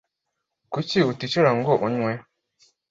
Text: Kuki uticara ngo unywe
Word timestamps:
Kuki 0.73 0.97
uticara 1.11 1.49
ngo 1.57 1.73
unywe 1.85 2.11